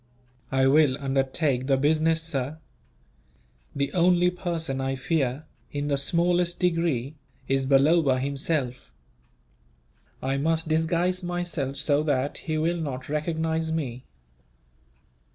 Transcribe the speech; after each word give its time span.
"I 0.51 0.65
will 0.65 0.97
undertake 0.99 1.67
the 1.67 1.77
business, 1.77 2.23
sir. 2.23 2.57
The 3.75 3.93
only 3.93 4.31
person 4.31 4.81
I 4.81 4.95
fear, 4.95 5.45
in 5.71 5.89
the 5.89 5.97
smallest 5.99 6.59
degree, 6.59 7.13
is 7.47 7.67
Balloba 7.67 8.17
himself. 8.17 8.91
I 10.19 10.37
must 10.37 10.67
disguise 10.67 11.21
myself 11.21 11.75
so 11.75 12.01
that 12.01 12.39
he 12.39 12.57
will 12.57 12.77
not 12.77 13.09
recognize 13.09 13.71
me." 13.71 14.03